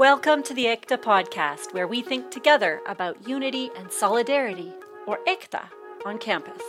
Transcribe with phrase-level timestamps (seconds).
[0.00, 4.72] Welcome to the EKTA podcast, where we think together about unity and solidarity,
[5.06, 5.64] or EKTA,
[6.06, 6.62] on campus.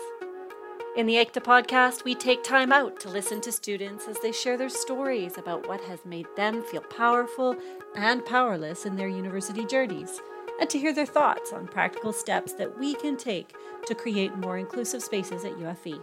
[0.98, 4.58] In the EKTA podcast, we take time out to listen to students as they share
[4.58, 7.56] their stories about what has made them feel powerful
[7.96, 10.20] and powerless in their university journeys,
[10.59, 13.55] and to hear their thoughts on practical steps that we can take
[13.86, 16.02] to create more inclusive spaces at UFV.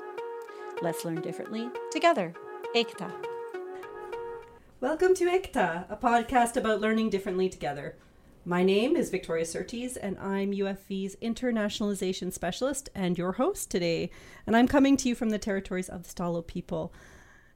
[0.80, 2.32] Let's learn differently together.
[2.74, 3.12] EKTA.
[4.80, 7.96] Welcome to EKTA, a podcast about learning differently together.
[8.44, 14.08] My name is Victoria Surtees, and I'm UFV's Internationalization Specialist and your host today.
[14.46, 16.92] And I'm coming to you from the territories of the Stó:lō people.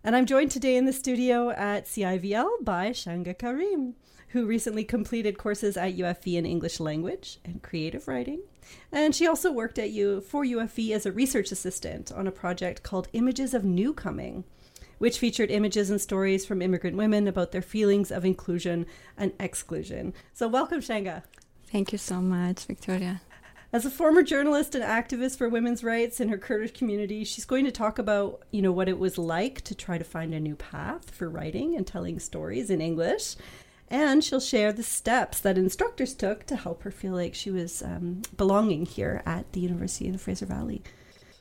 [0.02, 3.94] And I'm joined today in the studio at CIVL by Shanga Karim,
[4.30, 8.40] who recently completed courses at UFV in English language and creative writing.
[8.90, 12.82] And she also worked at U for UFV as a research assistant on a project
[12.82, 14.42] called Images of Newcoming
[15.02, 20.14] which featured images and stories from immigrant women about their feelings of inclusion and exclusion.
[20.32, 21.24] So, welcome, Shanga.
[21.66, 23.20] Thank you so much, Victoria.
[23.72, 27.64] As a former journalist and activist for women's rights in her Kurdish community, she's going
[27.64, 30.54] to talk about, you know, what it was like to try to find a new
[30.54, 33.34] path for writing and telling stories in English.
[33.88, 37.82] And she'll share the steps that instructors took to help her feel like she was
[37.82, 40.80] um, belonging here at the University of the Fraser Valley.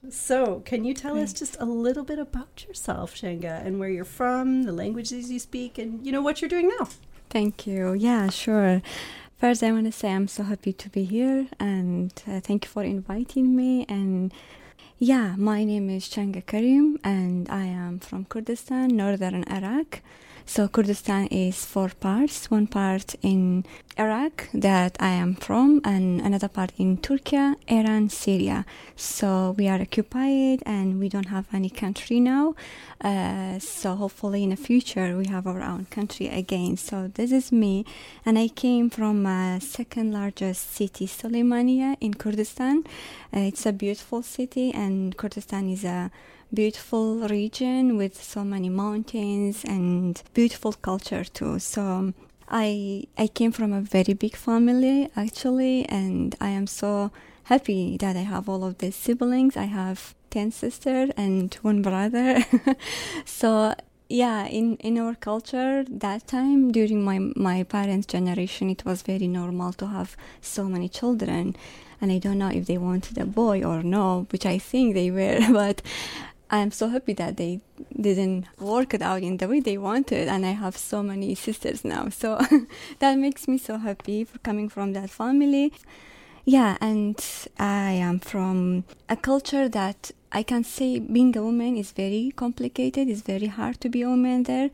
[0.10, 4.04] So, can you tell us just a little bit about yourself, Shanga, and where you're
[4.04, 6.88] from, the languages you speak, and you know what you're doing now?
[7.30, 7.94] Thank you.
[7.94, 8.82] Yeah, sure.
[9.38, 12.72] First, I want to say I'm so happy to be here, and uh, thank you
[12.72, 13.86] for inviting me.
[13.88, 14.34] And
[14.98, 20.02] yeah, my name is Shanga Karim, and I am from Kurdistan, northern Iraq.
[20.54, 22.52] So Kurdistan is four parts.
[22.52, 23.64] One part in
[23.98, 28.66] Iraq that I am from, and another part in Turkey, Iran, Syria.
[28.98, 32.56] So we are occupied, and we don't have any country now.
[33.00, 36.76] Uh, so hopefully in the future we have our own country again.
[36.76, 37.86] So this is me,
[38.26, 42.84] and I came from a second largest city, Suleimania in Kurdistan.
[43.34, 46.12] Uh, it's a beautiful city, and Kurdistan is a
[46.54, 51.60] beautiful region with so many mountains and beautiful culture too.
[51.60, 52.14] So
[52.50, 57.12] I I came from a very big family actually, and I am so
[57.44, 59.56] happy that I have all of these siblings.
[59.56, 62.44] I have ten sisters and one brother.
[63.26, 63.74] so
[64.12, 69.28] yeah, in, in our culture that time during my my parents' generation, it was very
[69.28, 71.56] normal to have so many children,
[72.02, 75.12] and I don't know if they wanted a boy or no, which I think they
[75.12, 75.82] were, but
[76.52, 77.62] I'm so happy that they
[78.00, 81.86] didn't work it out in the way they wanted, and I have so many sisters
[81.86, 82.10] now.
[82.10, 82.40] So
[83.00, 85.72] that makes me so happy for coming from that family.
[86.44, 87.18] Yeah, and
[87.58, 93.08] I am from a culture that I can say being a woman is very complicated,
[93.08, 94.72] it's very hard to be a woman there,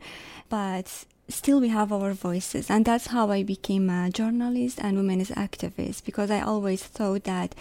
[0.48, 5.28] but still we have our voices and that's how i became a journalist and women's
[5.32, 7.54] activist because i always thought that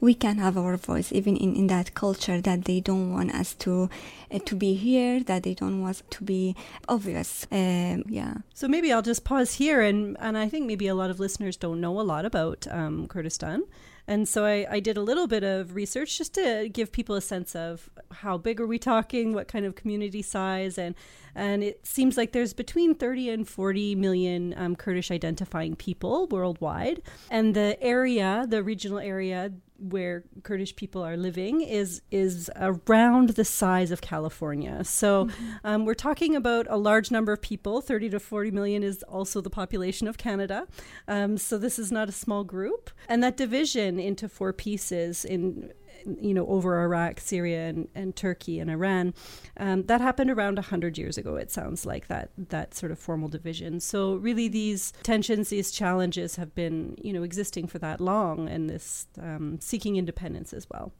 [0.00, 3.54] we can have our voice even in, in that culture that they don't want us
[3.54, 3.88] to
[4.30, 6.56] uh, to be here that they don't want to be
[6.88, 8.34] obvious um, yeah.
[8.54, 11.56] So maybe i'll just pause here and and i think maybe a lot of listeners
[11.56, 13.64] don't know a lot about um, kurdistan.
[14.10, 17.20] And so I, I, did a little bit of research just to give people a
[17.20, 20.96] sense of how big are we talking, what kind of community size, and
[21.32, 27.02] and it seems like there's between 30 and 40 million um, Kurdish identifying people worldwide,
[27.30, 33.44] and the area, the regional area where Kurdish people are living is is around the
[33.44, 34.84] size of California.
[34.84, 35.50] So mm-hmm.
[35.64, 37.80] um, we're talking about a large number of people.
[37.80, 40.66] Thirty to forty million is also the population of Canada.
[41.08, 45.72] Um, so this is not a small group, and that division into four pieces in
[46.20, 49.14] you know, over Iraq, Syria, and, and Turkey and Iran.
[49.56, 53.28] Um, that happened around 100 years ago, it sounds like, that, that sort of formal
[53.28, 53.80] division.
[53.80, 58.68] So, really, these tensions, these challenges have been, you know, existing for that long and
[58.68, 60.92] this um, seeking independence as well.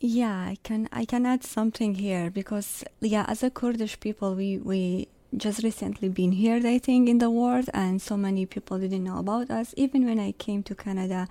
[0.00, 4.58] Yeah, I can I can add something here because yeah, as a Kurdish people, we
[4.58, 9.04] we just recently been here, I think, in the world, and so many people didn't
[9.04, 9.74] know about us.
[9.76, 11.26] Even when I came to Canada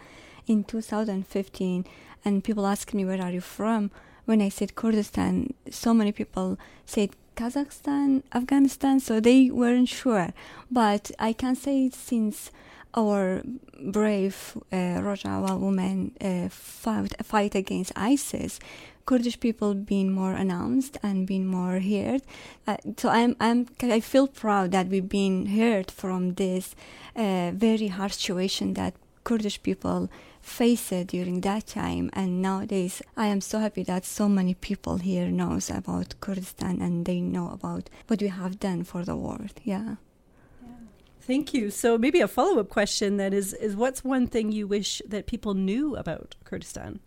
[0.48, 1.86] in 2015,
[2.26, 3.92] and people ask me where are you from
[4.26, 10.34] when i said kurdistan so many people said kazakhstan afghanistan so they weren't sure
[10.70, 12.52] but i can say since
[12.96, 13.44] our
[13.80, 16.50] brave uh, Rojava women uh,
[17.20, 18.60] a fight against ISIS,
[19.06, 22.24] Kurdish people being more announced and being more heard.
[22.66, 26.76] Uh, so I'm, I'm, I feel proud that we've been heard from this
[27.16, 30.10] uh, very hard situation that Kurdish people
[30.48, 34.98] face it during that time and nowadays i am so happy that so many people
[34.98, 39.54] here knows about kurdistan and they know about what we have done for the world
[39.64, 39.96] yeah
[41.28, 41.72] Thank you.
[41.72, 45.54] So maybe a follow-up question then is is what's one thing you wish that people
[45.54, 47.02] knew about Kurdistan?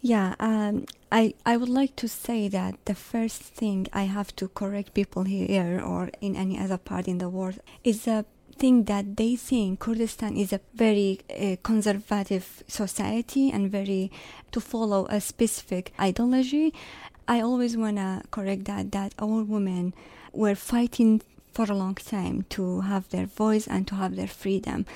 [0.00, 4.48] Yeah, um, I I would like to say that the first thing I have to
[4.48, 8.26] correct people here or in any other part in the world is a
[8.58, 14.10] thing that they think Kurdistan is a very uh, conservative society and very
[14.52, 16.74] to follow a specific ideology.
[17.26, 19.94] I always wanna correct that that our women
[20.32, 21.22] were fighting
[21.52, 24.86] for a long time to have their voice and to have their freedom.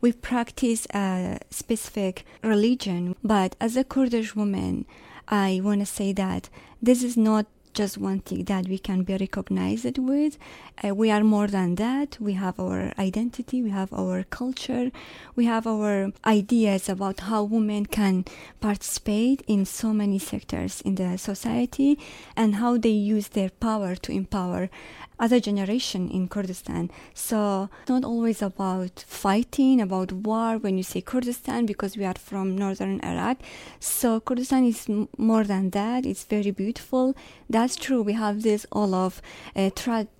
[0.00, 4.86] We practice a specific religion, but as a Kurdish woman,
[5.28, 6.48] I want to say that
[6.82, 7.46] this is not
[7.78, 10.36] just one thing that we can be recognized with.
[10.82, 12.18] Uh, we are more than that.
[12.20, 14.90] We have our identity, we have our culture,
[15.36, 18.24] we have our ideas about how women can
[18.60, 22.00] participate in so many sectors in the society
[22.36, 24.70] and how they use their power to empower
[25.18, 26.90] other generation in Kurdistan.
[27.14, 32.14] So it's not always about fighting, about war when you say Kurdistan because we are
[32.14, 33.38] from northern Iraq.
[33.80, 36.06] So Kurdistan is m- more than that.
[36.06, 37.14] It's very beautiful.
[37.50, 38.02] That's true.
[38.02, 39.20] We have this all of
[39.56, 39.70] uh,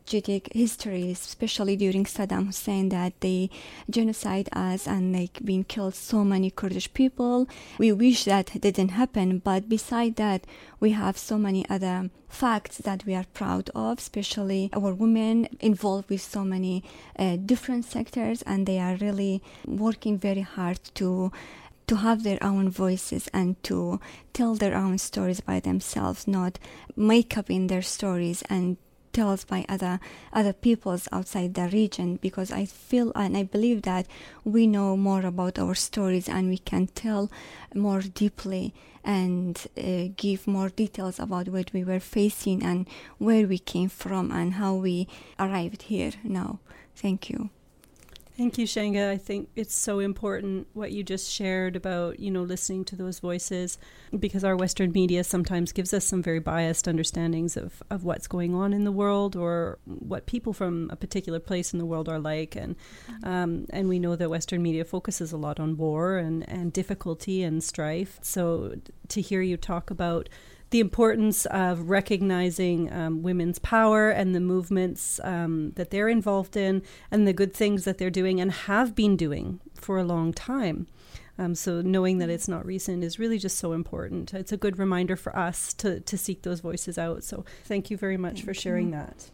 [0.09, 3.51] tragic history, especially during Saddam Hussein, that they
[3.91, 7.47] genocide us and like being killed so many Kurdish people.
[7.79, 10.47] We wish that didn't happen, but beside that,
[10.81, 16.09] we have so many other facts that we are proud of, especially our women involved
[16.09, 16.85] with so many
[17.19, 21.33] uh, different sectors, and they are really working very hard to
[21.87, 23.99] to have their own voices and to
[24.35, 26.59] tell their own stories by themselves, not
[26.97, 28.77] make up in their stories and
[29.13, 30.01] tells by other
[30.33, 34.07] other peoples outside the region because I feel and I believe that
[34.45, 37.31] we know more about our stories and we can tell
[37.75, 38.75] more deeply
[39.05, 42.89] and uh, give more details about what we were facing and
[43.19, 45.09] where we came from and how we
[45.39, 46.59] arrived here now.
[46.95, 47.51] Thank you.
[48.39, 49.11] Thank you, Shanga.
[49.11, 53.19] I think it's so important what you just shared about, you know, listening to those
[53.19, 53.79] voices
[54.17, 58.55] because our Western media sometimes gives us some very biased understandings of, of what's going
[58.55, 62.21] on in the world or what people from a particular place in the world are
[62.21, 62.55] like.
[62.55, 62.77] And
[63.25, 67.43] um, and we know that Western media focuses a lot on war and, and difficulty
[67.43, 68.21] and strife.
[68.23, 68.77] So
[69.09, 70.29] to hear you talk about
[70.71, 76.83] the importance of recognizing um, women's power and the movements um, that they're involved in
[77.11, 80.87] and the good things that they're doing and have been doing for a long time.
[81.39, 84.35] Um, so knowing that it's not recent is really just so important.
[84.35, 87.23] It's a good reminder for us to, to seek those voices out.
[87.23, 88.93] So thank you very much thank for sharing you.
[88.93, 89.31] that.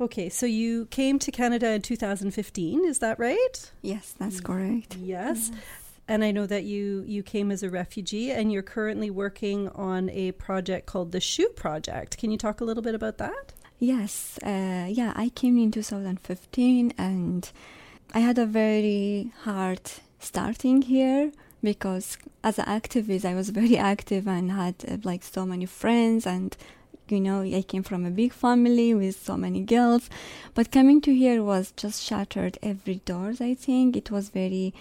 [0.00, 3.72] Okay, so you came to Canada in 2015, is that right?
[3.82, 4.96] Yes, that's correct.
[4.96, 5.50] Yes.
[5.52, 5.60] yes.
[6.08, 10.08] And I know that you you came as a refugee, and you're currently working on
[10.08, 12.16] a project called the Shoe Project.
[12.16, 13.52] Can you talk a little bit about that?
[13.78, 17.52] Yes, uh, yeah, I came in 2015, and
[18.14, 19.82] I had a very hard
[20.18, 21.30] starting here
[21.62, 26.26] because as an activist, I was very active and had uh, like so many friends
[26.26, 26.56] and
[27.10, 30.10] you know i came from a big family with so many girls
[30.54, 34.74] but coming to here was just shattered every doors i think it was very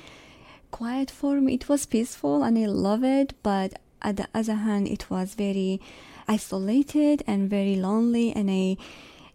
[0.72, 1.56] quiet for me.
[1.56, 5.82] It was peaceful and I love it, but at the other hand, it was very
[6.28, 8.78] isolated and very lonely, and I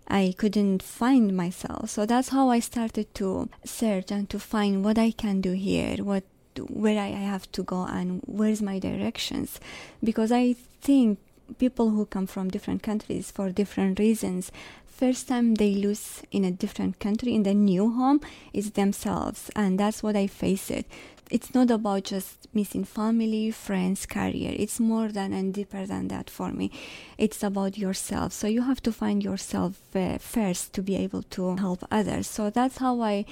[0.08, 1.90] I couldn't find myself.
[1.90, 5.96] So that's how I started to search and to find what I can do here,
[5.98, 6.24] what
[6.69, 9.58] where I have to go and where's my directions
[10.05, 11.19] because I think
[11.58, 14.53] people who come from different countries for different reasons
[14.86, 18.20] first time they lose in a different country in the new home
[18.53, 20.86] is themselves and that's what i face it
[21.32, 24.55] it's not about just missing family, friends, career.
[24.55, 26.70] It's more than and deeper than that for me.
[27.17, 28.34] It's about yourself.
[28.34, 32.27] So you have to find yourself uh, first to be able to help others.
[32.27, 33.24] So that's how I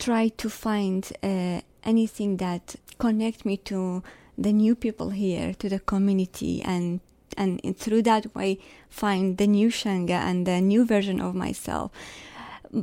[0.00, 4.02] try to find uh, anything that connect me to
[4.36, 7.00] the new people here, to the community, and
[7.36, 11.92] and through that way find the new Shanga and the new version of myself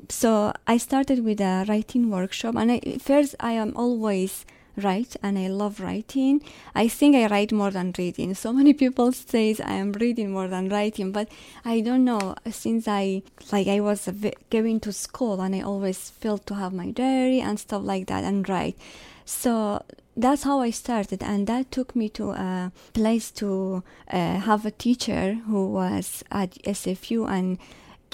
[0.10, 4.46] so I started with a writing workshop, and I, first I am always
[4.78, 6.42] write and I love writing.
[6.74, 8.34] I think I write more than reading.
[8.34, 11.30] So many people says I am reading more than writing, but
[11.64, 12.36] I don't know.
[12.50, 14.10] Since I like I was
[14.50, 18.24] going to school and I always felt to have my diary and stuff like that
[18.24, 18.78] and write.
[19.26, 19.84] So
[20.16, 24.72] that's how I started, and that took me to a place to uh, have a
[24.72, 27.58] teacher who was at SFU and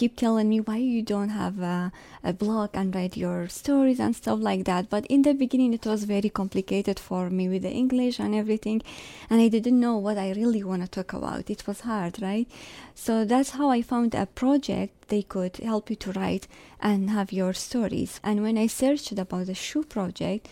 [0.02, 1.92] keep telling me why you don't have a,
[2.24, 4.90] a blog and write your stories and stuff like that.
[4.90, 8.82] But in the beginning, it was very complicated for me with the English and everything,
[9.30, 11.52] and I didn't know what I really want to talk about.
[11.52, 12.48] It was hard, right?
[12.96, 16.48] So that's how I found a project they could help you to write
[16.82, 18.20] and have your stories.
[18.24, 20.48] And when I searched about the shoe project,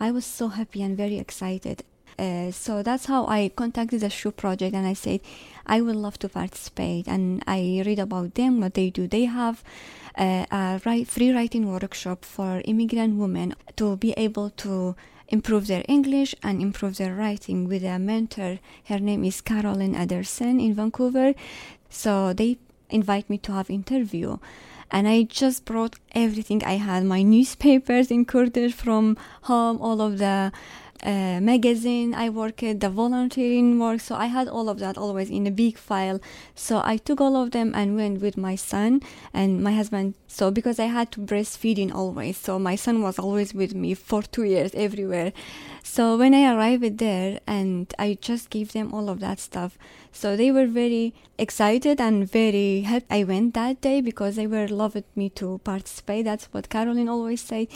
[0.00, 1.84] I was so happy and very excited.
[2.18, 5.20] Uh, so that's how I contacted the shoe project and I said
[5.68, 9.06] I would love to participate and I read about them what they do.
[9.06, 9.62] They have
[10.16, 14.96] uh, a write, free writing workshop for immigrant women to be able to
[15.28, 18.58] improve their English and improve their writing with a mentor.
[18.86, 21.34] Her name is Carolyn Anderson in Vancouver.
[21.90, 22.58] So they
[22.90, 24.38] invite me to have interview
[24.90, 30.18] and I just brought everything I had my newspapers in Kurdish from home all of
[30.18, 30.52] the
[31.02, 34.00] uh, magazine I worked, the volunteering work.
[34.00, 36.20] So I had all of that always in a big file.
[36.54, 39.00] So I took all of them and went with my son
[39.32, 40.14] and my husband.
[40.30, 44.22] So because I had to breastfeeding always, so my son was always with me for
[44.22, 45.32] two years everywhere.
[45.82, 49.78] So when I arrived there and I just gave them all of that stuff,
[50.12, 54.68] so they were very excited and very happy I went that day because they were
[54.68, 56.26] loved me to participate.
[56.26, 57.68] That's what Caroline always said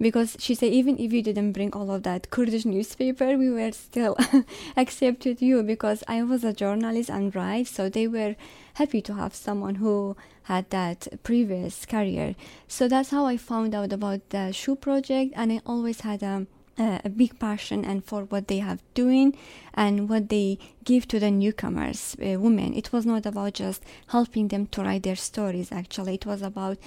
[0.00, 3.72] because she said even if you didn't bring all of that Kurdish newspaper, we were
[3.72, 4.16] still
[4.76, 8.36] accepted you because I was a journalist and write, so they were
[8.76, 12.34] happy to have someone who had that previous career.
[12.68, 16.46] So that's how I found out about the shoe project, and I always had a
[16.78, 19.34] uh, a big passion and for what they have doing
[19.74, 22.74] and what they give to the newcomers uh, women.
[22.74, 26.14] It was not about just helping them to write their stories actually.
[26.14, 26.78] It was about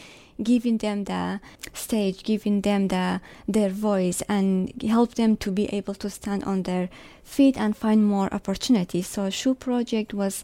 [0.41, 1.41] giving them the
[1.73, 6.63] stage giving them the their voice and help them to be able to stand on
[6.63, 6.89] their
[7.23, 9.07] feet and find more opportunities.
[9.07, 10.43] So shoe project was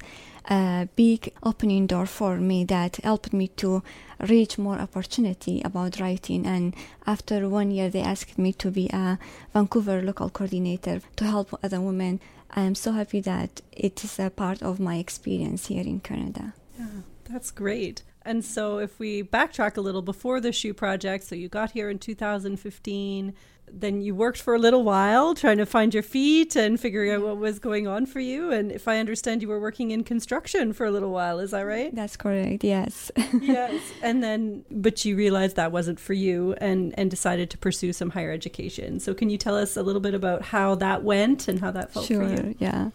[0.50, 3.84] a big opening door for me that helped me to
[4.20, 6.46] reach more opportunity about writing.
[6.46, 6.76] And
[7.06, 9.18] after one year they asked me to be a
[9.54, 12.20] vancouver local coordinator to help other women.
[12.52, 16.54] I am so happy that it is a part of my experience here in canada.
[16.80, 21.36] Yeah that's great and so if we backtrack a little before the shoe project so
[21.36, 23.34] you got here in 2015
[23.72, 27.22] then you worked for a little while trying to find your feet and figuring out
[27.22, 28.52] what was going on for you.
[28.52, 31.40] And if I understand, you were working in construction for a little while.
[31.40, 31.94] Is that right?
[31.94, 32.64] That's correct.
[32.64, 33.12] Yes.
[33.42, 33.82] yes.
[34.02, 38.12] And then, but you realized that wasn't for you and, and decided to pursue some
[38.12, 39.00] higher education.
[39.00, 41.92] So can you tell us a little bit about how that went and how that
[41.92, 42.56] felt sure, for you?
[42.60, 42.92] Yeah.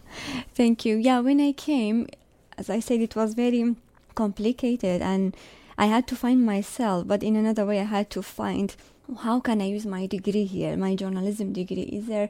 [0.55, 0.95] Thank you.
[0.97, 1.19] Yeah.
[1.19, 2.07] When I came,
[2.57, 3.75] as I said, it was very
[4.15, 5.35] complicated and
[5.77, 8.75] I had to find myself, but in another way, I had to find
[9.23, 11.83] how can I use my degree here, my journalism degree?
[11.83, 12.29] Is there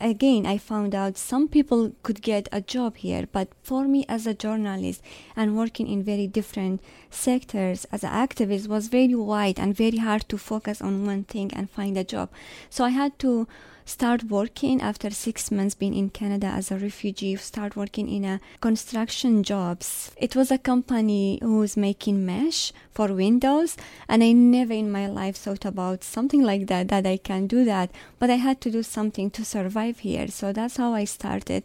[0.00, 4.26] again i found out some people could get a job here but for me as
[4.26, 5.02] a journalist
[5.34, 10.28] and working in very different sectors as an activist was very wide and very hard
[10.28, 12.30] to focus on one thing and find a job
[12.70, 13.48] so i had to
[13.88, 18.38] start working after six months being in Canada as a refugee, start working in a
[18.60, 20.12] construction jobs.
[20.18, 25.06] It was a company who was making mesh for windows and I never in my
[25.06, 27.90] life thought about something like that, that I can do that.
[28.18, 30.28] But I had to do something to survive here.
[30.28, 31.64] So that's how I started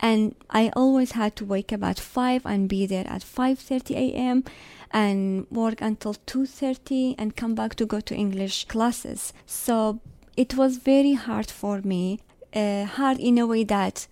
[0.00, 4.44] and I always had to wake up at 5 and be there at 5:30 a.m.
[4.90, 9.34] and work until 2:30 and come back to go to English classes.
[9.46, 10.00] So
[10.36, 12.20] it was very hard for me,
[12.54, 14.06] uh, hard in a way that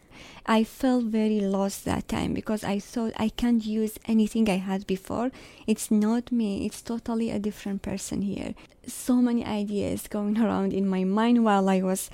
[0.47, 4.87] I felt very lost that time because I thought I can't use anything I had
[4.87, 5.31] before.
[5.67, 8.55] It's not me, it's totally a different person here.
[8.87, 12.11] So many ideas going around in my mind while I was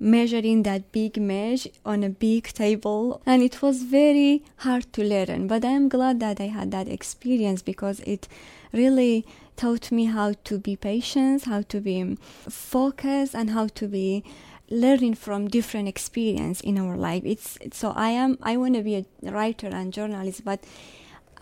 [0.00, 5.46] measuring that big mesh on a big table and it was very hard to learn
[5.46, 8.26] but i'm glad that i had that experience because it
[8.72, 9.24] really
[9.56, 12.16] taught me how to be patient, how to be
[12.48, 14.24] focused, and how to be
[14.70, 17.22] learning from different experience in our life.
[17.24, 20.64] It's so I am I want to be a writer and journalist, but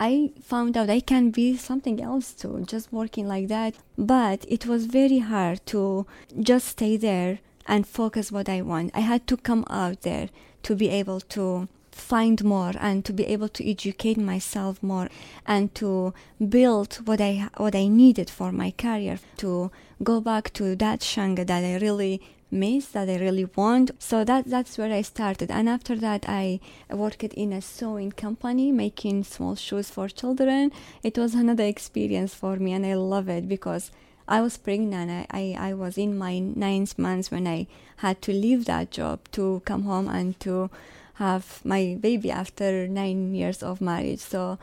[0.01, 3.75] I found out I can be something else too, just working like that.
[3.97, 6.07] But it was very hard to
[6.41, 8.91] just stay there and focus what I want.
[8.95, 10.29] I had to come out there
[10.65, 15.09] to be able to find more and to be able to educate myself more
[15.47, 16.13] and to
[16.49, 19.71] build what I what I needed for my career to
[20.03, 22.21] go back to that Shanga that I really
[22.51, 23.91] miss that I really want.
[23.99, 25.51] So that that's where I started.
[25.51, 30.73] And after that I worked in a sewing company making small shoes for children.
[31.03, 33.91] It was another experience for me and I love it because
[34.29, 38.33] I was pregnant I, I, I was in my ninth month when I had to
[38.33, 40.71] leave that job to come home and to
[41.15, 44.21] have my baby after nine years of marriage.
[44.21, 44.59] So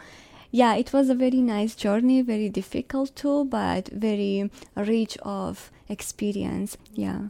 [0.51, 6.77] yeah, it was a very nice journey, very difficult too, but very rich of experience.
[6.94, 7.27] Yeah.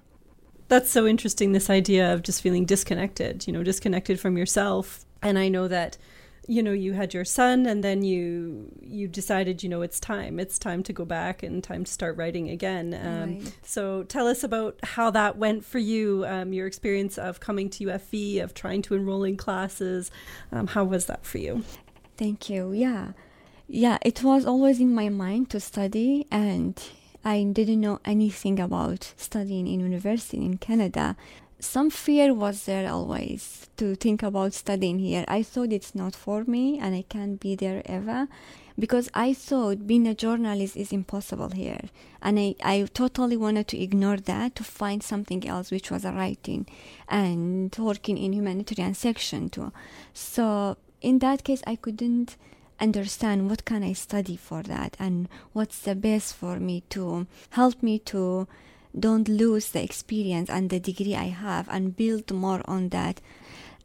[0.69, 5.03] That's so interesting, this idea of just feeling disconnected, you know, disconnected from yourself.
[5.21, 5.97] And I know that
[6.49, 10.39] you know you had your son and then you you decided you know it's time.
[10.39, 12.93] It's time to go back and time to start writing again.
[12.93, 13.53] Um, right.
[13.61, 17.85] so tell us about how that went for you um, your experience of coming to
[17.85, 20.09] ufv of trying to enroll in classes.
[20.51, 21.63] Um, how was that for you?
[22.17, 22.73] Thank you.
[22.73, 23.11] Yeah.
[23.67, 26.81] Yeah it was always in my mind to study and
[27.23, 31.15] i didn't know anything about studying in university in canada
[31.59, 35.25] some fear was there always to think about studying here.
[35.27, 38.27] I thought it's not for me and I can't be there ever
[38.77, 41.81] because I thought being a journalist is impossible here.
[42.21, 46.65] And I, I totally wanted to ignore that to find something else, which was writing
[47.09, 49.73] and working in humanitarian section too.
[50.13, 52.37] So in that case, I couldn't
[52.79, 57.83] understand what can I study for that and what's the best for me to help
[57.83, 58.47] me to
[58.97, 63.21] don't lose the experience and the degree I have and build more on that.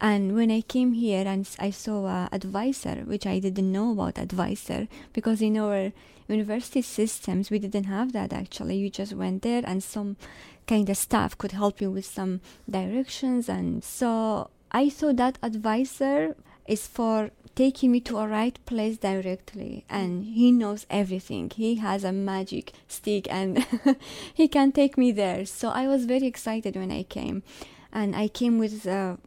[0.01, 4.19] And when I came here and I saw a advisor, which I didn't know about
[4.19, 5.93] advisor, because in our
[6.29, 8.77] university systems we didn't have that actually.
[8.77, 10.17] You just went there and some
[10.67, 13.49] kind of staff could help you with some directions.
[13.49, 19.85] And so I thought that advisor is for taking me to a right place directly
[19.89, 21.51] and he knows everything.
[21.55, 23.67] He has a magic stick and
[24.35, 25.47] he can take me there.
[25.47, 27.43] So i was very excited when i came
[27.93, 29.19] and i came with a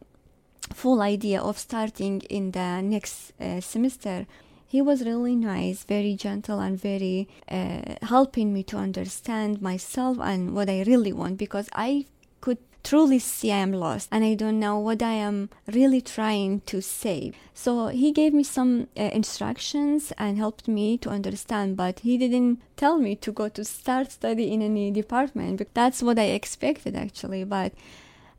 [0.72, 4.26] full idea of starting in the next uh, semester.
[4.66, 10.54] He was really nice very gentle and very uh, helping me to understand myself and
[10.54, 12.04] what i really want because i
[12.42, 16.60] could truly see I am lost and I don't know what I am really trying
[16.66, 17.32] to say.
[17.54, 22.60] So he gave me some uh, instructions and helped me to understand, but he didn't
[22.76, 25.62] tell me to go to start study in any department.
[25.74, 27.72] That's what I expected actually, but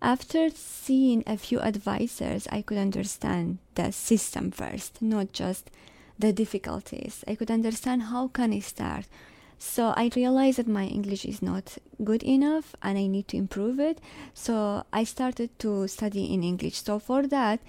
[0.01, 5.69] after seeing a few advisors, I could understand the system first, not just
[6.17, 7.23] the difficulties.
[7.27, 9.05] I could understand how can I start
[9.59, 13.77] so I realized that my English is not good enough and I need to improve
[13.77, 13.99] it.
[14.33, 16.81] So I started to study in English.
[16.81, 17.59] So for that,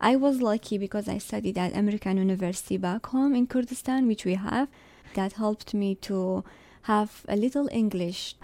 [0.00, 4.34] I was lucky because I studied at American University back home in Kurdistan, which we
[4.34, 4.68] have.
[5.14, 6.44] That helped me to
[6.82, 8.36] have a little English,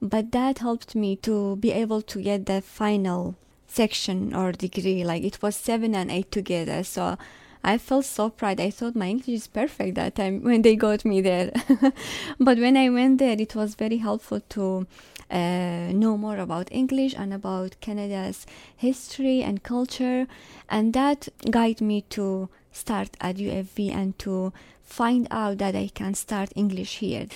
[0.00, 5.04] but that helped me to be able to get the final section or degree.
[5.04, 6.82] Like it was seven and eight together.
[6.82, 7.18] So
[7.62, 8.60] I felt so proud.
[8.60, 11.52] I thought my English is perfect that time when they got me there.
[12.40, 14.86] but when I went there, it was very helpful to
[15.30, 20.26] uh, know more about English and about Canada's history and culture,
[20.68, 24.52] and that guided me to start at UFV and to
[24.88, 27.26] find out that I can start English here.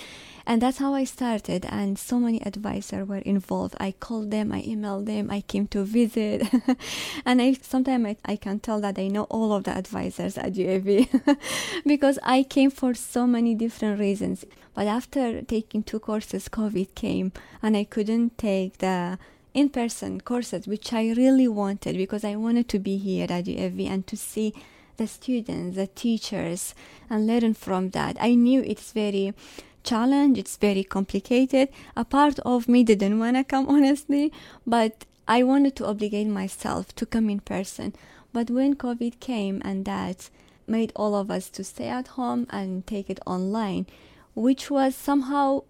[0.45, 3.77] And that's how i started and so many advisors were involved.
[3.79, 6.43] I called them i emailed them i came to visit.
[7.25, 10.55] And i sometimes I, I can tell that i know all of the advisors at
[10.55, 11.39] ufv
[11.87, 14.45] because i came for so many different reasons.
[14.75, 17.31] But after taking two courses covid came
[17.63, 19.19] and i couldn't take the
[19.55, 24.07] in-person courses which i really wanted because i wanted to be here at ufv and
[24.07, 24.55] to see
[24.97, 26.75] the students the teachers
[27.11, 29.35] and learn from that i knew it's very
[29.83, 30.39] challenge.
[30.39, 31.69] It's very complicated.
[31.97, 34.33] A part of me didn't want to come, honestly,
[34.67, 37.95] but I wanted to obligate myself to come in person.
[38.33, 40.31] But when COVID came and that
[40.67, 43.87] made all of us to stay at home and take it online,
[44.35, 45.65] which was somehow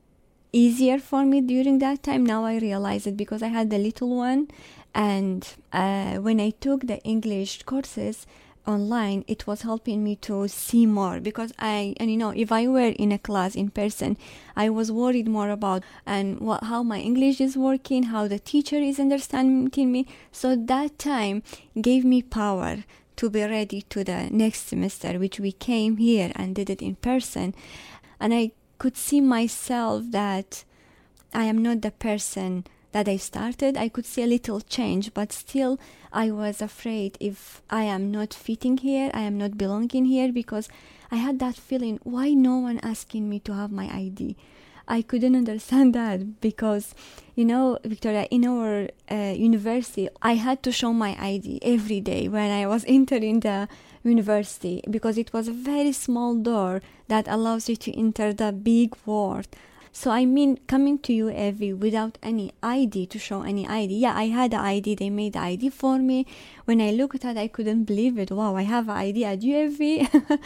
[0.53, 2.25] easier for me during that time.
[2.25, 4.49] Now I realize it because I had the little one,
[4.95, 8.27] and uh, when I took the English courses,
[8.67, 12.67] online it was helping me to see more because i and you know if i
[12.67, 14.17] were in a class in person
[14.55, 18.77] i was worried more about and what, how my english is working how the teacher
[18.77, 20.07] is understanding me.
[20.31, 21.43] So that time
[21.81, 22.85] gave me power
[23.17, 26.97] to be ready to the next semester which we came here and did it in
[26.97, 27.55] person.
[28.21, 30.65] And i could see myself that
[31.33, 35.33] i am not the person that I started, I could see a little change, but
[35.33, 35.81] still
[36.13, 40.69] I was afraid if I am not fitting here, I am not belonging here because
[41.11, 44.37] I had that feeling why no one asking me to have my ID.
[44.87, 46.95] I couldn't understand that because,
[47.35, 52.29] you know, Victoria, in our uh, university, I had to show my ID every day
[52.29, 53.69] when I was entering the
[54.05, 58.97] university because it was a very small door that allows you to enter the big
[59.07, 59.47] world
[59.93, 63.95] so I mean, coming to UFV without any ID to show any ID.
[63.95, 64.95] Yeah, I had the ID.
[64.97, 66.27] They made the ID for me.
[66.65, 68.31] When I looked at it, I couldn't believe it.
[68.31, 70.39] Wow, I have an ID at UFV.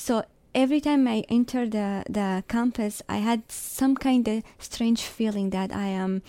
[0.00, 5.50] So every time I enter the, the campus, I had some kind of strange feeling
[5.50, 6.22] that I am.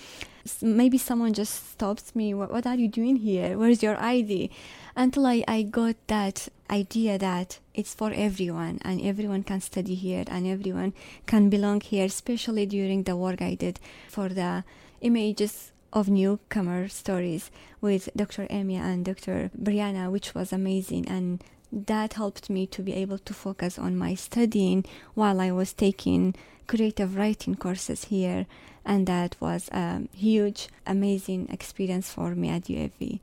[0.62, 2.34] Maybe someone just stops me.
[2.34, 3.58] What, what are you doing here?
[3.58, 4.52] Where's your ID?
[4.96, 10.24] Until I, I got that idea that it's for everyone and everyone can study here
[10.28, 10.94] and everyone
[11.28, 14.64] can belong here, especially during the work I did for the
[15.02, 18.48] images of newcomer stories with Dr.
[18.48, 19.52] Emia and Dr.
[19.62, 21.08] Brianna, which was amazing.
[21.08, 25.74] And that helped me to be able to focus on my studying while I was
[25.74, 26.36] taking
[26.68, 28.46] creative writing courses here.
[28.86, 33.20] And that was a huge, amazing experience for me at UFV.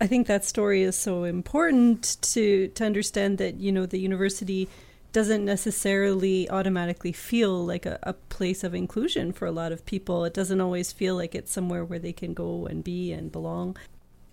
[0.00, 4.68] I think that story is so important to to understand that you know the university
[5.12, 10.26] doesn't necessarily automatically feel like a, a, place of inclusion for a lot of people.
[10.26, 13.78] It doesn't always feel like it's somewhere where they can go and be and belong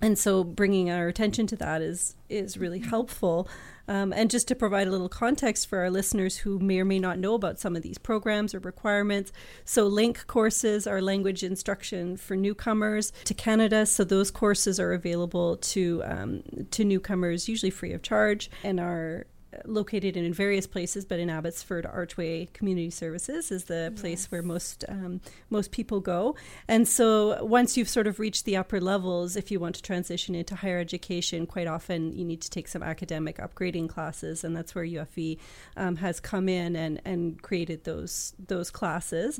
[0.03, 3.47] and so bringing our attention to that is is really helpful.
[3.87, 6.99] Um, and just to provide a little context for our listeners who may or may
[6.99, 9.33] not know about some of these programs or requirements
[9.65, 13.85] so LINC courses are language instruction for newcomers to canada.
[13.85, 19.25] So those courses are available to um, to newcomers usually free of charge and are
[19.65, 24.01] located in various places, but in Abbotsford, Archway Community Services is the yes.
[24.01, 26.35] place where most um, most people go.
[26.67, 30.35] And so, once you've sort of reached the upper levels, if you want to transition
[30.35, 34.75] into higher education, quite often you need to take some academic upgrading classes, and that's
[34.75, 35.37] where UFV
[35.77, 39.39] um, has come in and and created those those classes.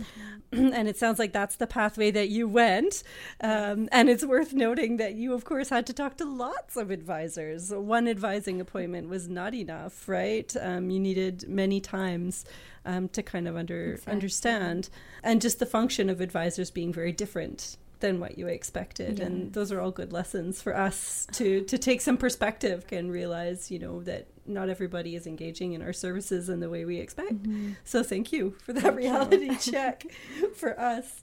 [0.54, 0.68] Mm-hmm.
[0.74, 3.04] and it sounds like that's the pathway that you went.
[3.42, 6.92] Um, and it's worth noting that you, of course, had to talk to lots of
[6.92, 7.72] advisors.
[7.74, 10.54] One advising appointment was not enough right?
[10.60, 12.46] Um, you needed many times
[12.86, 14.14] um, to kind of under exactly.
[14.14, 14.90] understand,
[15.24, 19.26] and just the function of advisors being very different than what you expected yeah.
[19.26, 23.72] and those are all good lessons for us to to take some perspective and realize
[23.72, 27.42] you know that not everybody is engaging in our services in the way we expect
[27.44, 27.72] mm-hmm.
[27.86, 30.06] so thank you for that thank reality check
[30.54, 31.22] for us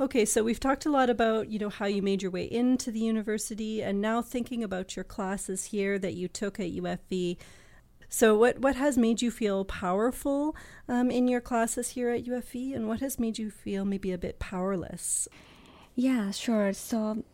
[0.00, 2.90] Okay, so we've talked a lot about, you know, how you made your way into
[2.90, 7.36] the university and now thinking about your classes here that you took at UFV.
[8.16, 10.54] So, what, what has made you feel powerful
[10.88, 14.18] um, in your classes here at UFV, and what has made you feel maybe a
[14.18, 15.26] bit powerless?
[15.96, 16.72] Yeah, sure.
[16.74, 17.24] So,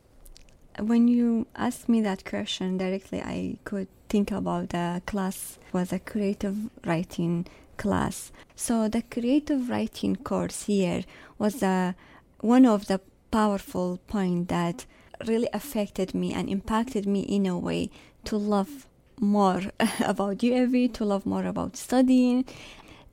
[0.79, 5.99] when you asked me that question directly, I could think about the class was a
[5.99, 8.33] creative writing class.
[8.57, 11.05] So, the creative writing course here
[11.37, 11.95] was a,
[12.41, 14.87] one of the powerful point that
[15.27, 17.91] really affected me and impacted me in a way
[18.25, 18.87] to love
[19.21, 19.63] more
[20.01, 22.45] about UFV, to love more about studying.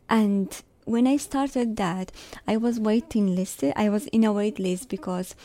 [0.09, 0.49] And
[0.85, 2.11] when I started that,
[2.47, 3.73] I was waiting listed.
[3.75, 5.35] I was in a wait list because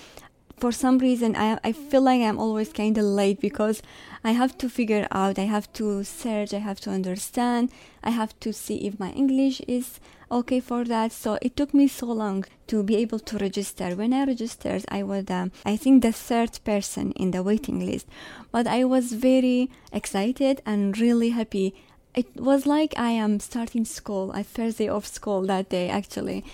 [0.62, 3.82] for some reason I, I feel like I'm always kind of late because
[4.22, 7.72] I have to figure out, I have to search, I have to understand,
[8.04, 9.98] I have to see if my English is
[10.30, 11.10] okay for that.
[11.10, 13.96] So it took me so long to be able to register.
[13.96, 18.06] When I registered, I was, um, I think, the third person in the waiting list.
[18.52, 21.74] But I was very excited and really happy.
[22.14, 26.44] It was like I am starting school, a first day of school that day, actually.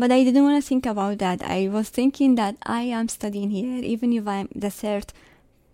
[0.00, 1.42] But I didn't want to think about that.
[1.42, 5.12] I was thinking that I am studying here, even if I'm the third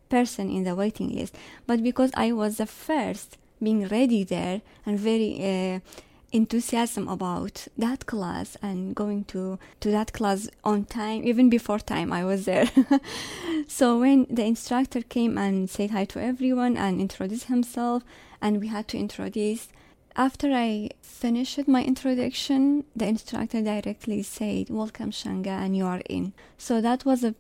[0.09, 1.37] person in the waiting list.
[1.65, 5.79] But because I was the first, being ready there and very uh,
[6.33, 12.13] enthusiasm about that class and going to to that class on time even before time
[12.13, 12.69] i was there
[13.69, 18.03] so when the instructor came and said hi to everyone and introduced himself
[18.43, 19.69] and we had to introduce
[20.17, 26.33] after i finished my introduction the instructor directly said welcome shanga and you are in
[26.57, 27.35] so that was a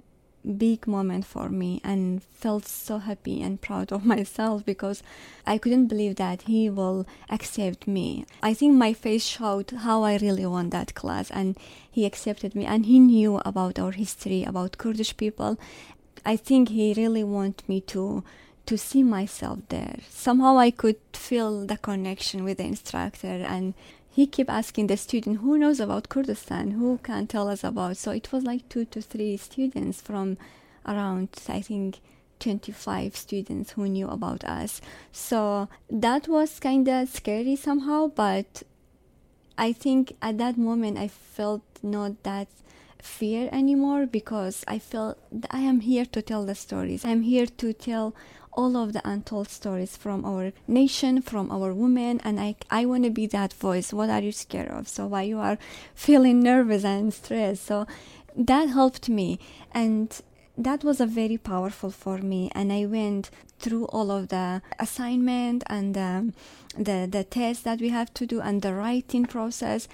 [0.46, 5.02] big moment for me and felt so happy and proud of myself because
[5.44, 8.24] I couldn't believe that he will accept me.
[8.42, 11.58] I think my face showed how I really want that class and
[11.90, 15.58] he accepted me and he knew about our history, about Kurdish people.
[16.24, 18.22] I think he really wanted me to
[18.66, 19.98] to see myself there.
[20.09, 23.74] Somehow I could feel the connection with the instructor and
[24.11, 27.96] he kept asking the student who knows about Kurdistan, who can tell us about.
[27.96, 30.38] So it was like two to three students from
[30.87, 32.00] around, I think,
[32.40, 34.81] 25 students who knew about us.
[35.12, 38.62] So that was kind of scary somehow, but
[39.59, 42.48] I think at that moment I felt not that
[43.00, 45.18] fear anymore because I felt
[45.50, 47.05] I am here to tell the stories.
[47.05, 48.14] I'm here to tell
[48.56, 53.04] all of the untold stories from our nation, from our women, and I, I want
[53.04, 53.92] to be that voice.
[53.92, 54.88] What are you scared of?
[54.88, 55.58] So why you are
[55.94, 57.64] feeling nervous and stressed?
[57.64, 57.86] So
[58.34, 59.38] that helped me,
[59.72, 60.20] and
[60.58, 65.62] that was a very powerful for me and i went through all of the assignment
[65.66, 66.32] and the
[66.76, 69.88] the tests that we have to do and the writing process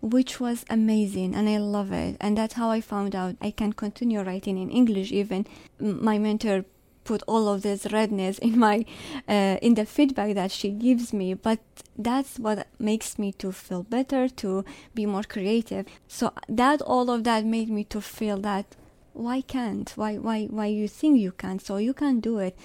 [0.00, 3.72] which was amazing and i love it and that's how i found out i can
[3.72, 5.46] continue writing in english even
[5.78, 6.64] my mentor
[7.04, 8.84] put all of this redness in my
[9.28, 11.58] uh, in the feedback that she gives me but
[11.96, 15.86] that's what makes me to feel better to be more creative.
[16.08, 18.76] So that all of that made me to feel that
[19.12, 19.90] why can't?
[19.94, 22.56] Why why why you think you can't so you can do it.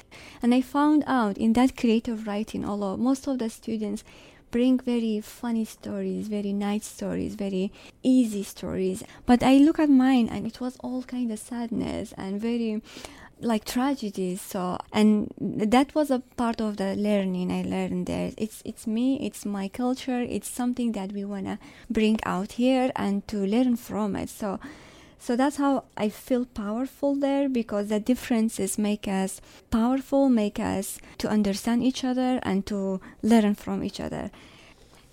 [0.42, 4.04] And i found out in that creative writing although most of the students
[4.50, 7.70] bring very funny stories very nice stories very
[8.02, 12.40] easy stories but i look at mine and it was all kind of sadness and
[12.40, 12.82] very
[13.40, 18.32] like tragedies so and that was a part of the learning i learned there.
[18.38, 22.92] It's it's me it's my culture it's something that we want to bring out here
[22.96, 24.30] and to learn from it.
[24.30, 24.60] So
[25.20, 31.00] so that's how i feel powerful there because the differences make us powerful make us
[31.18, 34.32] to understand each other and to learn from each other.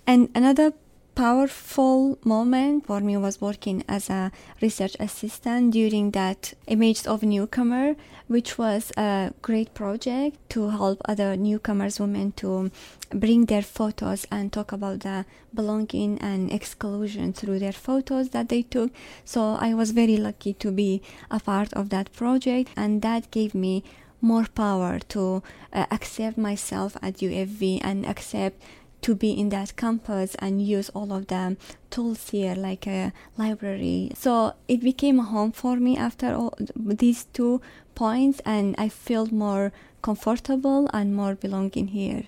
[0.07, 0.73] And another
[1.15, 7.95] powerful moment for me was working as a research assistant during that image of newcomer
[8.27, 12.69] which was a great project to help other newcomers women to
[13.11, 18.61] bring their photos and talk about the belonging and exclusion through their photos that they
[18.61, 18.91] took.
[19.23, 21.01] So i was very lucky to be
[21.31, 23.83] a part of that project and that gave me
[24.21, 28.61] more power to uh, accept myself at UFV and accept
[29.05, 31.55] to be in that campus and use all of the
[31.91, 34.11] tools here like a library.
[34.15, 37.61] So it became a home for me after all these two
[37.93, 42.23] points and i feel more comfortable and more belonging here.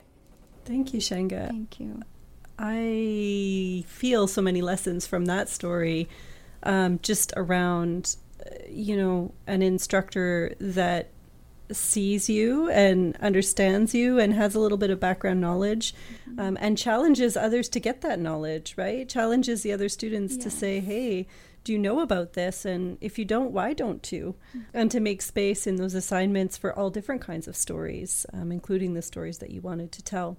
[0.66, 2.04] Thank you shanga thank you.
[2.60, 6.08] I feel so many lessons from that story
[6.62, 11.10] um, just around uh, you know an instructor that
[11.72, 15.94] sees you and understands you and has a little bit of background knowledge
[16.30, 16.40] mm-hmm.
[16.40, 19.08] um, and challenges others to get that knowledge, right?
[19.10, 20.44] Challenges the other students yes.
[20.44, 21.28] to say, hey,
[21.64, 22.64] do you know about this?
[22.64, 24.36] And if you don't, why don't you?
[24.50, 24.60] Mm-hmm.
[24.74, 28.94] And to make space in those assignments for all different kinds of stories, um, including
[28.94, 30.38] the stories that you wanted to tell.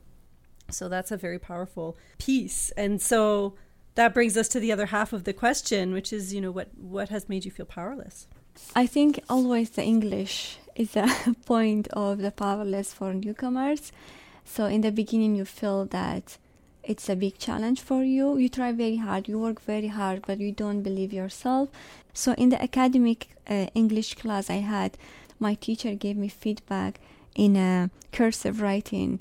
[0.71, 2.71] So that's a very powerful piece.
[2.73, 3.55] And so
[3.95, 6.69] that brings us to the other half of the question, which is, you know, what,
[6.77, 8.27] what has made you feel powerless?
[8.75, 11.09] I think always the English is a
[11.47, 13.93] point of the powerless for newcomers.
[14.45, 16.39] So in the beginning, you feel that
[16.83, 18.37] it's a big challenge for you.
[18.39, 21.69] You try very hard, you work very hard, but you don't believe yourself.
[22.15, 24.97] So in the academic uh, English class I had,
[25.39, 27.01] my teacher gave me feedback
[27.35, 29.21] in a cursive writing.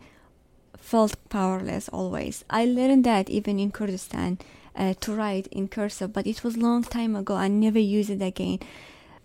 [0.78, 2.46] Felt powerless always.
[2.50, 4.38] I learned that even in Kurdistan
[4.76, 7.36] uh, to write in cursive, but it was long time ago.
[7.36, 8.60] I never use it again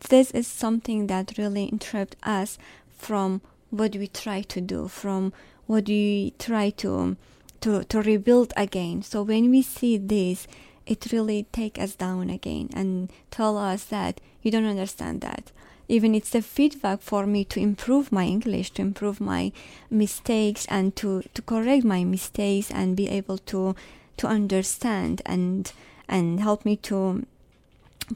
[0.09, 2.59] this is something that really interrupts us
[2.97, 5.33] from what we try to do, from
[5.67, 7.17] what we try to
[7.61, 9.03] to to rebuild again.
[9.03, 10.47] So when we see this,
[10.87, 15.53] it really take us down again and tell us that you don't understand that.
[15.89, 19.53] Even it's a feedback for me to improve my English, to improve my
[19.91, 23.75] mistakes and to, to correct my mistakes and be able to
[24.17, 25.73] to understand and
[26.09, 27.25] and help me to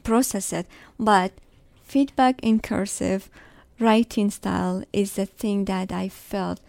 [0.03, 0.67] process it.
[0.99, 1.31] But
[1.87, 3.29] feedback in cursive
[3.79, 6.59] writing style is the thing that I felt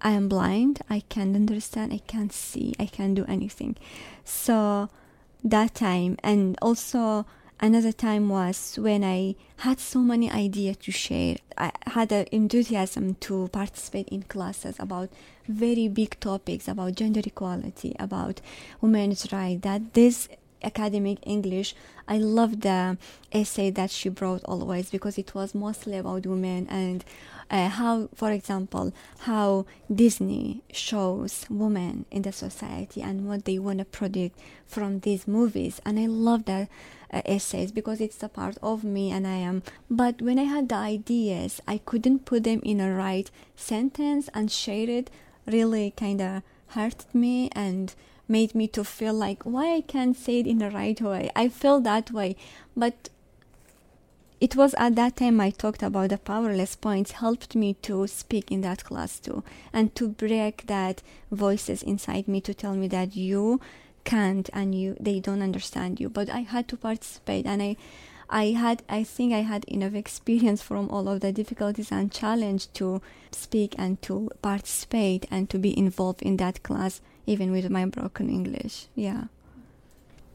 [0.00, 3.76] I am blind, I can't understand, I can't see, I can't do anything.
[4.24, 4.88] So
[5.44, 7.24] that time and also
[7.60, 11.36] another time was when I had so many ideas to share.
[11.56, 15.10] I had an enthusiasm to participate in classes about
[15.48, 18.40] very big topics about gender equality, about
[18.80, 19.62] women's rights.
[19.62, 20.28] That this
[20.62, 21.74] academic English,
[22.06, 22.96] I loved the
[23.32, 27.04] essay that she brought always because it was mostly about women and
[27.50, 33.78] uh, how, for example, how Disney shows women in the society and what they want
[33.78, 35.80] to predict from these movies.
[35.84, 36.68] And I love that
[37.12, 39.62] uh, essays because it's a part of me and I am.
[39.90, 44.50] But when I had the ideas, I couldn't put them in a right sentence and
[44.50, 45.10] share it.
[45.46, 47.94] Really, kind of hurted me and
[48.28, 51.30] made me to feel like why I can't say it in the right way.
[51.34, 52.36] I feel that way,
[52.76, 53.08] but
[54.40, 58.52] it was at that time I talked about the powerless points helped me to speak
[58.52, 63.16] in that class too and to break that voices inside me to tell me that
[63.16, 63.60] you
[64.04, 66.08] can't and you they don't understand you.
[66.08, 67.76] But I had to participate and I
[68.30, 72.72] I had I think I had enough experience from all of the difficulties and challenge
[72.74, 77.84] to speak and to participate and to be involved in that class even with my
[77.84, 78.86] broken English.
[78.94, 79.24] Yeah.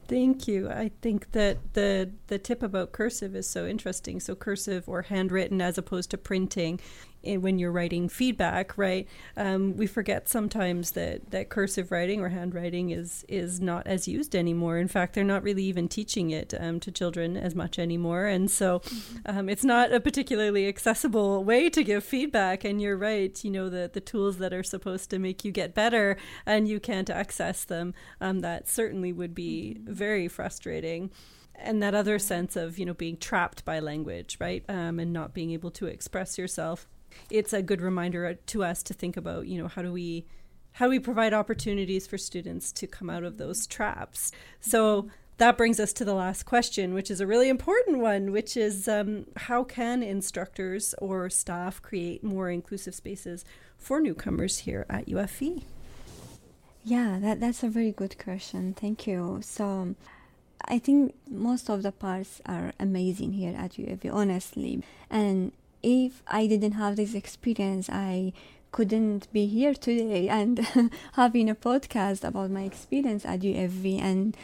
[0.06, 0.70] Thank you.
[0.70, 4.20] I think that the the tip about cursive is so interesting.
[4.20, 6.80] So cursive or handwritten as opposed to printing in,
[7.24, 9.08] when you're writing feedback, right?
[9.36, 14.34] Um, we forget sometimes that, that cursive writing or handwriting is is not as used
[14.36, 14.78] anymore.
[14.78, 18.50] In fact, they're not really even teaching it um, to children as much anymore, and
[18.50, 19.38] so mm-hmm.
[19.38, 22.64] um, it's not a particularly accessible way to give feedback.
[22.64, 25.74] And you're right, you know the the tools that are supposed to make you get
[25.74, 27.94] better, and you can't access them.
[28.20, 29.92] Um, that certainly would be mm-hmm.
[29.92, 31.10] very frustrating
[31.56, 35.34] and that other sense of you know being trapped by language right um, and not
[35.34, 36.88] being able to express yourself
[37.30, 40.26] it's a good reminder to us to think about, you know, how do we
[40.72, 44.32] how do we provide opportunities for students to come out of those traps?
[44.60, 48.56] So that brings us to the last question, which is a really important one, which
[48.56, 53.44] is um, how can instructors or staff create more inclusive spaces
[53.78, 55.62] for newcomers here at UFV?
[56.84, 58.74] Yeah, that, that's a very good question.
[58.74, 59.40] Thank you.
[59.42, 59.94] So,
[60.66, 64.82] I think most of the parts are amazing here at UFV, honestly.
[65.10, 65.52] And
[65.84, 68.32] if I didn't have this experience, I
[68.72, 70.58] couldn't be here today and
[71.12, 74.36] having a podcast about my experience at UFV and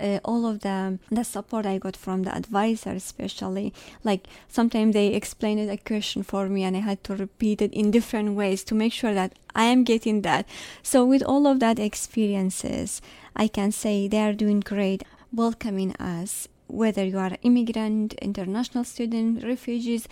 [0.00, 5.08] uh, all of the the support I got from the advisor, especially like sometimes they
[5.08, 8.74] explained a question for me and I had to repeat it in different ways to
[8.74, 10.46] make sure that I am getting that.
[10.82, 13.02] So with all of that experiences,
[13.36, 15.02] I can say they are doing great,
[15.32, 16.48] welcoming us.
[16.68, 20.08] Whether you are immigrant, international student, refugees,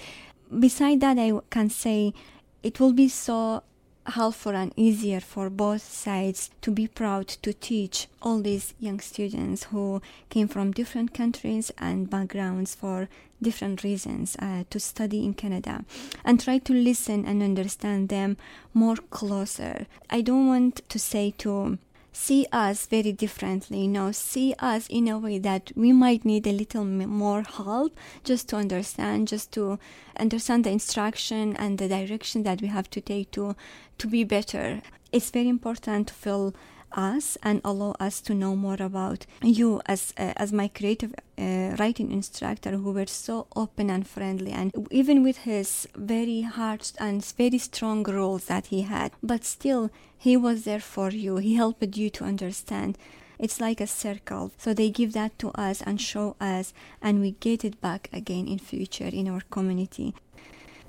[0.59, 2.15] beside that, I can say
[2.63, 3.63] it will be so
[4.07, 9.65] helpful and easier for both sides to be proud to teach all these young students
[9.65, 13.09] who came from different countries and backgrounds for
[13.41, 15.85] different reasons uh, to study in Canada
[16.25, 18.37] and try to listen and understand them
[18.75, 19.87] more closer.
[20.09, 21.79] I don't want to say to
[22.13, 26.47] see us very differently, you know, see us in a way that we might need
[26.47, 29.79] a little more help just to understand, just to
[30.19, 33.55] understand the instruction and the direction that we have to take to
[33.99, 34.83] to be better.
[35.13, 36.55] It's very important to feel
[36.93, 41.77] us and allow us to know more about you as uh, as my creative uh,
[41.79, 47.25] writing instructor who were so open and friendly and even with his very hard and
[47.37, 49.13] very strong rules that he had.
[49.23, 51.37] But still he was there for you.
[51.37, 52.99] He helped you to understand.
[53.39, 54.53] It's like a circle.
[54.59, 58.47] So they give that to us and show us and we get it back again
[58.47, 60.15] in future in our community.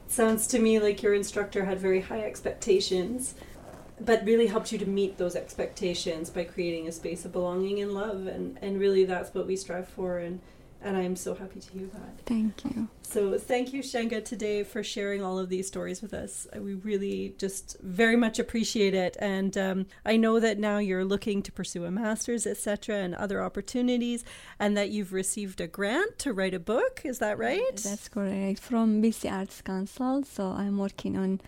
[0.07, 3.35] Sounds to me like your instructor had very high expectations
[4.05, 7.93] but really helped you to meet those expectations by creating a space of belonging and
[7.93, 10.41] love and and really that's what we strive for and
[10.83, 12.25] and I'm so happy to hear that.
[12.25, 12.87] Thank you.
[13.03, 16.47] So, thank you, Shanga, today for sharing all of these stories with us.
[16.55, 19.15] We really just very much appreciate it.
[19.19, 23.43] And um, I know that now you're looking to pursue a master's, etc., and other
[23.43, 24.23] opportunities,
[24.59, 27.01] and that you've received a grant to write a book.
[27.03, 27.75] Is that right?
[27.75, 28.59] That's correct.
[28.59, 30.23] From BC Arts Council.
[30.23, 31.41] So, I'm working on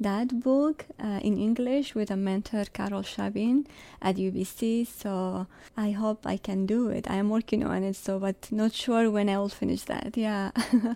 [0.00, 3.66] that book uh, in English with a mentor, Carol Shaben,
[4.00, 4.86] at UBC.
[4.86, 7.10] So I hope I can do it.
[7.10, 10.16] I am working on it, so but not sure when I will finish that.
[10.16, 10.50] Yeah.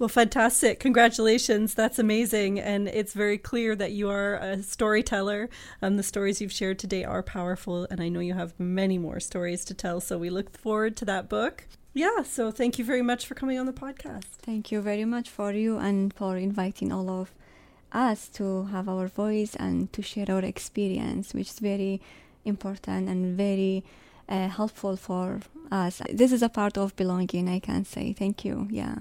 [0.00, 0.80] Well, fantastic.
[0.80, 1.74] Congratulations.
[1.74, 2.58] That's amazing.
[2.58, 5.50] And it's very clear that you are a storyteller.
[5.82, 7.86] Um, the stories you've shared today are powerful.
[7.90, 10.00] And I know you have many more stories to tell.
[10.00, 11.66] So we look forward to that book.
[11.92, 12.22] Yeah.
[12.22, 14.24] So thank you very much for coming on the podcast.
[14.40, 17.34] Thank you very much for you and for inviting all of
[17.92, 22.00] us to have our voice and to share our experience, which is very
[22.44, 23.84] important and very
[24.28, 26.00] uh, helpful for us.
[26.12, 28.12] This is a part of belonging, I can say.
[28.12, 28.68] Thank you.
[28.70, 28.96] Yeah.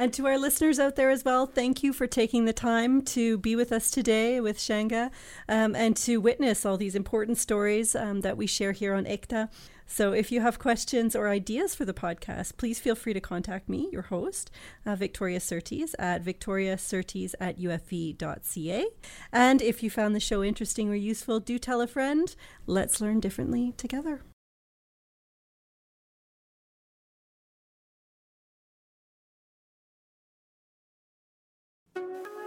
[0.00, 3.36] And to our listeners out there as well, thank you for taking the time to
[3.36, 5.10] be with us today with Shanga
[5.48, 9.50] um, and to witness all these important stories um, that we share here on ECTA.
[9.90, 13.68] So if you have questions or ideas for the podcast, please feel free to contact
[13.68, 14.50] me, your host,
[14.84, 18.86] uh, Victoria Surtees, at victoriasurtees at ufv.ca.
[19.32, 22.36] And if you found the show interesting or useful, do tell a friend.
[22.66, 24.20] Let's learn differently together.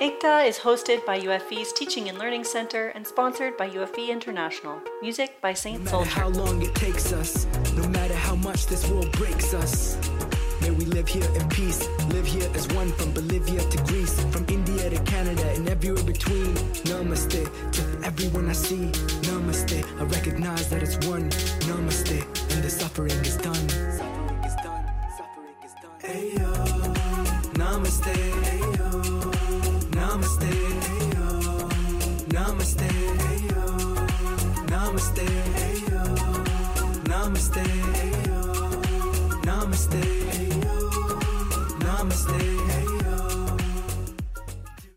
[0.01, 4.81] ICTA is hosted by UFV's Teaching and Learning Center and sponsored by UFV International.
[4.99, 6.09] Music by Saint no matter Soldier.
[6.09, 9.95] how long it takes us, no matter how much this world breaks us.
[10.59, 14.43] May we live here in peace, live here as one from Bolivia to Greece, from
[14.49, 16.55] India to Canada and everywhere between.
[16.89, 18.89] Namaste to everyone I see.
[19.29, 21.29] Namaste, I recognize that it's one.
[21.69, 22.25] Namaste,
[22.55, 23.69] and the suffering is done.
[23.69, 25.91] Suffering is done, suffering is done.
[26.01, 26.53] Hey yo,
[27.53, 28.60] namaste.
[30.41, 30.49] Namaste.
[32.33, 32.87] Namaste.
[34.69, 35.40] Namaste,